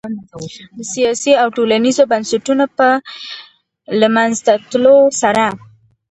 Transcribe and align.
د 0.77 0.79
سیاسي 0.93 1.33
او 1.41 1.47
ټولنیزو 1.55 2.03
بنسټونو 2.11 2.65
په 2.77 2.87
له 3.99 4.07
منځه 4.15 4.51
تلو 4.69 4.95
سره 5.21 5.45